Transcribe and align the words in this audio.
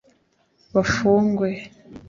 bafungwe 0.73 1.47